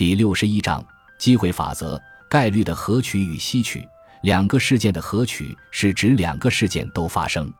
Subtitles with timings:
[0.00, 0.82] 第六十一章
[1.18, 3.86] 机会法则：概率的合取与吸取。
[4.22, 7.52] 两个事件的合取是指两个事件都发生。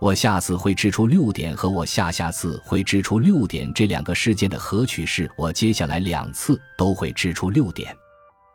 [0.00, 7.94] 我下次会支出六点和我下下次会支出六点这两个事件的合取是我接下来两次都会支出六点。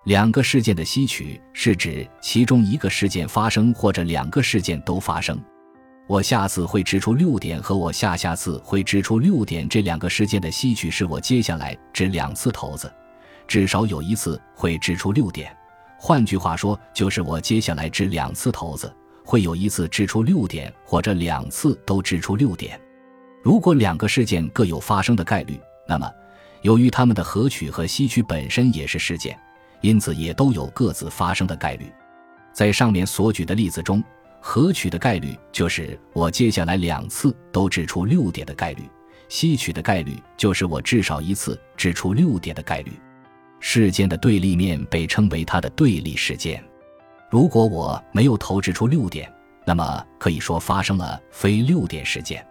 [0.05, 5.39] 两个事件的吸取是指其中一个事件发生或者两个事件都发生。
[6.07, 12.91] 我下次会支出六点和我下下次会支出六点这两个事件的吸取是我接下来掷两次骰子。
[13.49, 15.51] 至少有一次会掷出六点，
[15.97, 22.79] 换句话说，就是我接下来掷两次骰子，会有一次掷出六点，或者两次都掷出六点。
[23.41, 26.07] 如果两个事件各有发生的概率，那么
[26.61, 29.35] 由于它们的合取和吸取本身也是事件，
[29.81, 31.91] 因此也都有各自发生的概率。
[32.53, 34.03] 在上面所举的例子中，
[34.39, 38.83] 合取的概率就是我接下来两次都掷出六点的概率，
[39.27, 42.91] 吸取的概率就是我至少一次掷出六点的概率。
[43.59, 46.63] 事件的对立面被称为它的对立事件。
[47.29, 49.31] 如果我没有投掷出六点，
[49.65, 52.45] 那么可以说发生了非六点事件。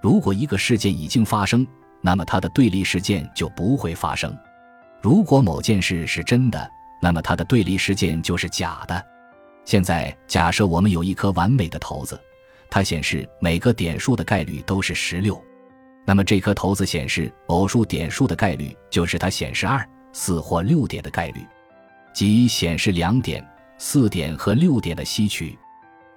[0.00, 1.66] 如果一个事件已经发生，
[2.00, 4.36] 那么它的对立事件就不会发生。
[5.02, 6.70] 如果某件事是真的，
[7.02, 9.04] 那么它的对立事件就是假的。
[9.64, 12.18] 现在假设我们有一颗完美的骰子，
[12.70, 15.42] 它显示每个点数的概率都是十六，
[16.06, 19.86] 那么这颗骰子显示偶数点数的概率就是它显示二。
[20.14, 21.46] 四或六点的概率，
[22.14, 25.58] 即显示两点、四点和六点的吸取。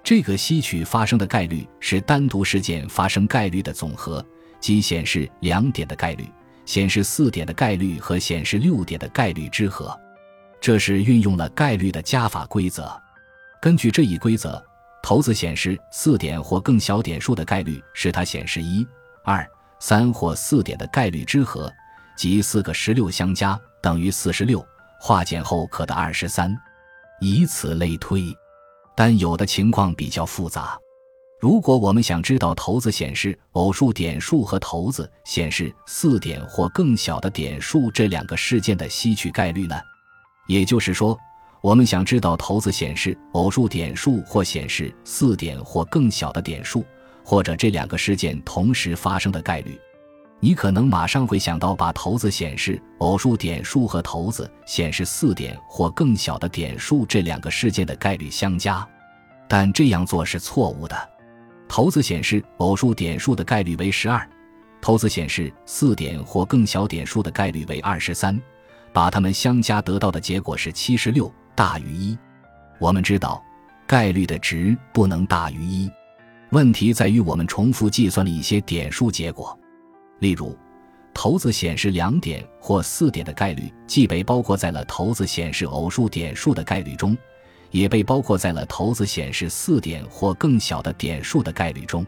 [0.02, 4.24] 这个吸取发生的概率是单独事件发生概率的总和，
[4.58, 6.24] 即显示两点的概率、
[6.64, 9.94] 显示四点的概率和显示六点的概率之和。
[10.60, 12.90] 这是运用了概率的加法规则。
[13.60, 14.64] 根据这一规则，
[15.02, 18.86] 骰子显示四点或更小点数的概率是它显示一、
[19.24, 19.46] 二、
[19.80, 21.70] 三或四点的概率之和，
[22.16, 23.60] 即四个十六相加。
[23.80, 24.64] 等于四十六，
[25.00, 26.56] 化简后可得二十三，
[27.20, 28.24] 以此类推。
[28.96, 30.76] 但有的情况比较复杂。
[31.40, 39.76] 如果我们想知道骰子显示偶数点数和骰子显示四点或更小的点数这两个事件的吸取概率呢？
[40.48, 41.16] 也就是说，
[41.60, 46.84] 我们想知道骰子显示偶数点数或显示四点或更小的点数，
[47.24, 49.78] 或者这两个事件同时发生的概率。
[50.40, 58.86] 你可能马上会想到把骰子显示偶数点数和骰子显示四点或更小的点数这两个事件的概率相加，
[59.48, 60.96] 但这样做是错误的。
[61.68, 64.26] 骰子显示偶数点数的概率为十二，
[64.80, 68.40] 骰子显示四点或更小点数的概率为二十三，
[68.92, 72.16] 把它们相加得到的结果是七十六大于一。
[72.78, 73.42] 我们知道，
[73.88, 75.90] 概率的值不能大于一。
[76.50, 79.58] 问题在于我们重复计算了一些点数结果。
[80.18, 80.56] 例如，
[81.14, 87.16] 骰子显示两点或四点的概率，既被包括在了骰子显示偶数点数的概率中，
[87.70, 92.06] 也被包括在了骰子显示四点或更小的点数的概率中。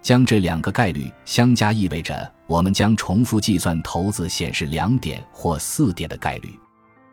[0.00, 6.58] 将这两个概率相加，意味着我们将重复计算骰子显示两点或四点的概率。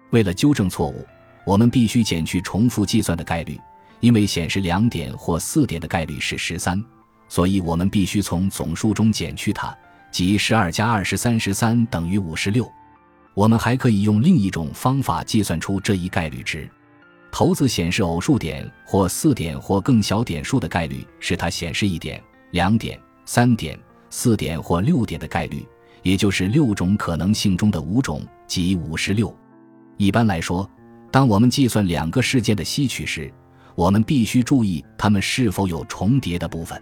[0.09, 1.05] 为了纠正错误，
[1.45, 3.59] 我们必须减去重复计算的概率，
[3.99, 6.83] 因为显示两点或四点的概率是十三，
[7.27, 9.77] 所以我们必须从总数中减去它。
[10.11, 12.69] 即十二加二十三，十三等于五十六。
[13.35, 16.69] 我们还可以用另一种方法计算出这一概率值。
[17.31, 22.21] 骰子显示偶数点或四点或更小点数的概率是它显示一点、
[22.51, 25.65] 两点、三点、四点或六点的概率，
[26.01, 29.33] 也就是六种可能性中的五种，即五十六。
[29.97, 30.69] 一般来说，
[31.11, 33.31] 当我们计算两个事件的吸取时，
[33.75, 36.81] 我们必须注意它们是否有重叠的部分。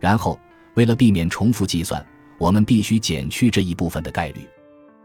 [0.00, 0.40] 然后，
[0.74, 2.04] 为了避免重复计算，
[2.44, 4.46] 我们必须减去这一部分的概率。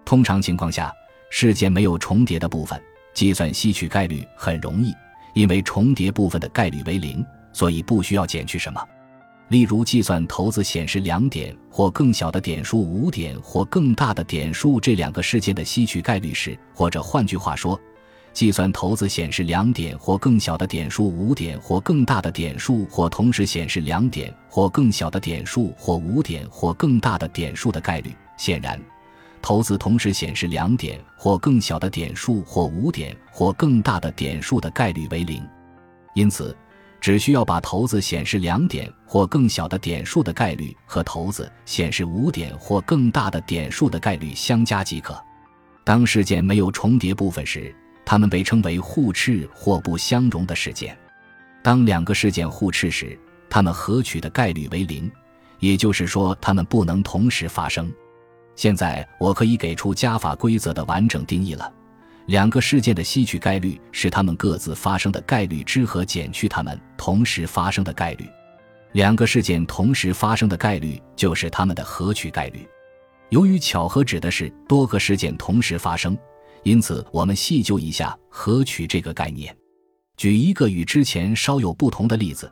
[0.03, 0.91] 通常情况下，
[1.29, 2.77] 事件没有重叠的部分，
[3.13, 4.93] 计算吸取概率很容易，
[5.33, 8.85] 因为重叠部分的概率为零，所以不需要减去什么。
[9.47, 17.79] 例如，计算骰子显示两点或更小的点数、五点或更大的点数这两个事件的吸取概率时，或者换句话说。
[18.31, 28.15] 计算骰子显示两点或更小的点数、五点或更大的点数，或同时显示两点或更小的点数或五点或更大的点数的概率。
[28.37, 28.79] 显然，
[29.41, 35.43] 骰子同时显示两点或更小的点数或五点或更大的点数的概率为零。
[36.13, 36.55] 因此，
[37.01, 45.17] 只需要把骰子显示两点或更小的点数的概率和骰子显示五点或更大的点数的概率相加即可。
[45.83, 47.75] 当事件没有重叠部分时，
[48.09, 50.97] 它们被称为互斥或不相容的事件。
[51.61, 53.15] 当两个事件互斥时，
[53.47, 55.11] 它们合取的概率为零，
[55.59, 57.93] 也就是说，它们不能同时发生。
[58.55, 61.71] 现在我可以给出加法规则的完整定义了。
[62.25, 68.27] 两个事件的吸取概率是它们各自发生的概率之和减去它们同时发生的概率。
[68.93, 72.67] 两个事件同时发生的概率就是它们的合取概率。
[73.29, 76.17] 由于巧合指的是多个事件同时发生，
[76.63, 79.55] 因此我们细究一下合取这个概念。
[80.17, 82.51] 举一个与之前稍有不同的例子。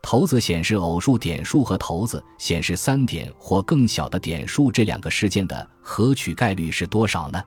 [0.00, 7.42] 骰子显示偶数点数和骰子显示三点或更小的点数这两个事件的合取概率是多少呢？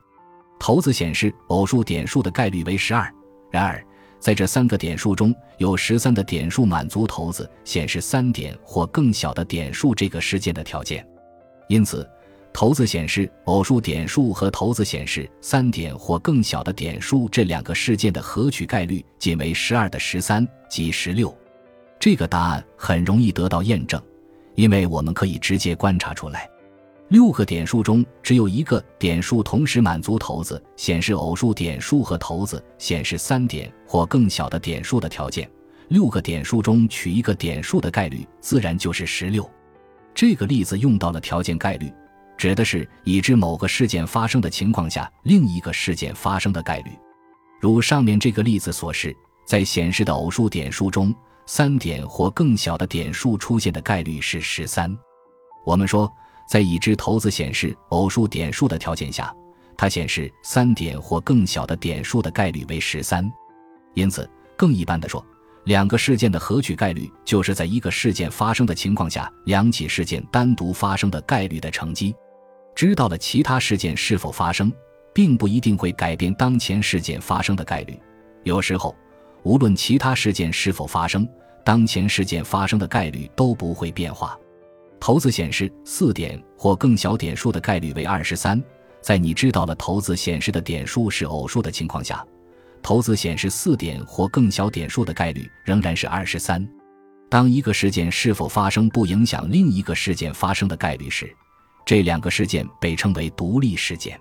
[0.60, 3.12] 骰子显示偶数点数的概率为十二。
[3.50, 3.84] 然而，
[4.20, 11.08] 在这三个点数中有十三的点数满足骰子显示三点或更小的点数这个事件的条件，
[11.70, 12.08] 因此，
[12.54, 21.36] 骰子显示偶数点数和骰子显示三点或更小的点数这两个事件的合取概率仅为十二的十三即十六。
[22.00, 24.02] 这个答案很容易得到验证，
[24.56, 26.50] 因为我们可以直接观察出来，
[27.08, 35.50] 六个点数中只有一个点数同时满足骰子显示偶数点数和骰子显示三点或更小的点数的条件。
[35.88, 39.50] 六个点数中取一个点数的概率自然就是十六。
[40.14, 41.92] 这个例子用到了条件概率，
[42.42, 46.90] 指的是已知某个事件发生的情况下另一个事件发生的概率。
[47.60, 49.16] 如上面这个例子所示，
[49.46, 51.14] 在显示的偶数点数中。
[51.46, 54.96] 三点或更小的点数出现的概率是十三。
[55.66, 56.12] 我们说，
[56.50, 59.32] 在已知骰子显示偶数点数的条件下，
[59.76, 63.30] 它显示三点或更小的点数的概率为十三。
[63.96, 64.28] 因此，
[64.58, 65.24] 更一般的说，
[65.66, 72.16] 两个事件的合取概率就是在一个事件发生的情况下，两起事件单独发生的概率的乘积。
[72.76, 74.72] 知道了其他事件是否发生，
[75.14, 78.00] 并不一定会改变当前事件发生的概率。
[78.44, 78.96] 有时候，
[79.44, 81.28] 无论其他事件是否发生。
[81.64, 84.36] 当前事件发生的概率都不会变化。
[85.00, 88.60] 骰子显示四点或更小点数的概率为二十三。
[89.00, 92.26] 在你知道了骰子显示的点数是偶数的情况下，
[92.82, 96.68] 骰子显示四点或更小点数的概率仍然是二十三。
[97.30, 101.32] 当一个事件是否发生不影响另一个事件发生的概率时，
[101.92, 104.18] 这两个事件被称为独立事件。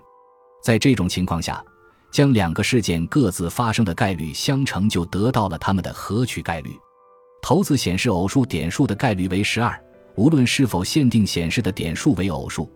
[0.61, 1.63] 在这种情况下，
[2.11, 6.77] 将两个事件各自发生的概率相乘，就得到了它们的合取概率。
[7.41, 9.81] 骰子显示偶数点数的概率为十二，
[10.15, 12.69] 无论是否限定显示的点数为偶数；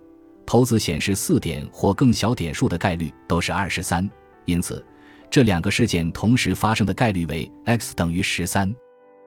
[0.45, 4.09] 骰子显示四点或更小点数的概率都是二十三。
[4.45, 4.81] 因此，
[5.29, 8.73] 这两个事件同时发生的概率为 x 等于十三。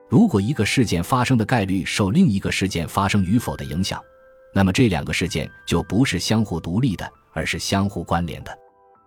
[0.08, 4.02] 如果一个事件发生的概率受另一个事件发生与否的影响，
[4.58, 8.58] 那么这两个事件就不是相互独立的，而是相互关联的。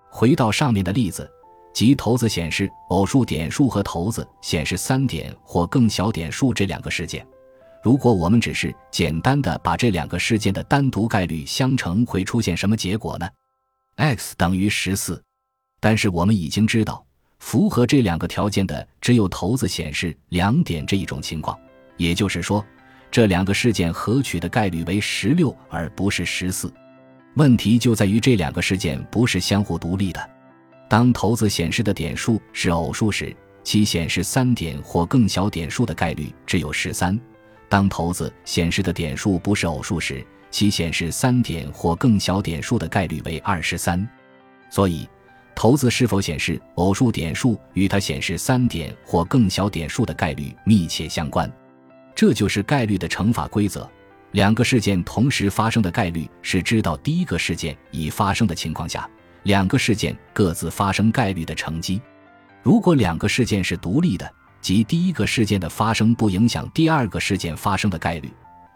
[0.09, 1.29] 回到上面的例子。
[1.73, 7.25] 即骰子显示偶数点数和骰子显示三点或更小点数这两个事件，
[7.81, 13.29] 如果我们只是简单的把这两个事件的单独概率相乘，会出现什么结果呢
[13.95, 15.21] ？x 等于十四。
[15.79, 17.05] 但是我们已经知道，
[17.39, 21.57] 符合这两个条件的只有骰子显示两点这一种情况，
[21.95, 22.65] 也就是说，
[23.11, 26.73] 这两个事件合取的概率为十六而不是十四。
[27.35, 30.29] 问题就在于这两个事件不是相互独立的。
[30.89, 37.17] 当骰子显示的点数是偶数时，其显示三点或更小点数的概率只有十三；
[37.69, 44.05] 当骰子显示的点数不是偶数时，其显示三点或更小点数的概率为二十三。
[44.69, 45.07] 所以，
[45.55, 51.49] 骰子是否显示偶数点数与它显示三点或更小点数的概率密切相关。
[52.21, 53.89] 这就是概率的乘法规则：
[54.33, 59.09] 两个事件同时发生的概率是知道第一个事件已发生的情况下。
[59.41, 61.99] 两个事件各自发生概率的乘积，
[62.61, 68.31] 如果两个事件是独立的，即第一个事件的发生不影响第二个事件发生的概率，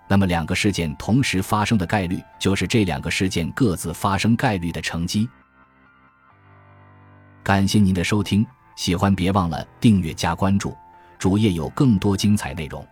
[0.07, 5.29] 那么两个事件同时发生的概率就是这两个事件各自发生概率的乘积。
[7.43, 8.43] 感谢您的收听，
[8.75, 10.75] 喜欢别忘了订阅加关注，
[11.19, 12.83] 主页有更多精彩内容。